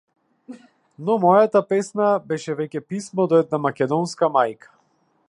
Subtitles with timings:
[1.09, 4.77] Но мојата песна беше веќе писмо до една македонска мајка.